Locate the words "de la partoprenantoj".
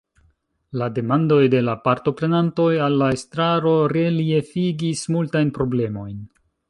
1.53-2.69